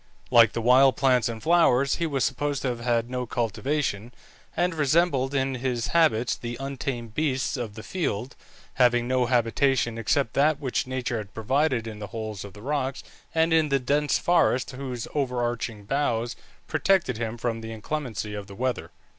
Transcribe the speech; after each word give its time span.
Like 0.31 0.53
the 0.53 0.63
wild 0.63 0.97
plants 0.97 1.29
and 1.29 1.43
flowers, 1.43 1.97
he 1.97 2.07
was 2.07 2.23
supposed 2.23 2.63
to 2.63 2.69
have 2.69 2.79
had 2.79 3.07
no 3.07 3.27
cultivation, 3.27 4.11
and 4.57 4.73
resembled 4.73 5.35
in 5.35 5.53
his 5.53 5.89
habits 5.89 6.35
the 6.35 6.57
untamed 6.59 7.13
beasts 7.13 7.55
of 7.55 7.75
the 7.75 7.83
field, 7.83 8.35
having 8.81 9.07
no 9.07 9.27
habitation 9.27 9.99
except 9.99 10.33
that 10.33 10.59
which 10.59 10.87
nature 10.87 11.19
had 11.19 11.35
provided 11.35 11.85
in 11.85 11.99
the 11.99 12.07
holes 12.07 12.43
of 12.43 12.53
the 12.53 12.63
rocks, 12.63 13.03
and 13.35 13.53
in 13.53 13.69
the 13.69 13.77
dense 13.77 14.17
forests 14.17 14.71
whose 14.71 15.07
overarching 15.13 15.83
boughs 15.85 16.35
protected 16.67 17.17
him 17.19 17.37
from 17.37 17.61
the 17.61 17.71
inclemency 17.71 18.33
of 18.33 18.47
the 18.47 18.55
weather. 18.55 18.89